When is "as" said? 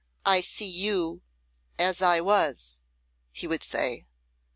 1.77-2.01